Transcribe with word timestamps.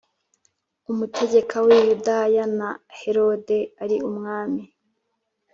Umutegeka 0.91 1.55
w 1.65 1.67
i 1.77 1.79
yudaya 1.85 2.43
na 2.57 2.69
herode 2.99 3.59
ari 3.83 3.97
umwami 4.09 4.61